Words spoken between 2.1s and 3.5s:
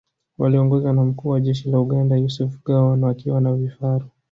Yusuf Gowon wakiwa